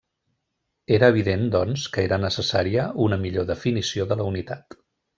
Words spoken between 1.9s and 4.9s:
que era necessària una millor definició de la unitat.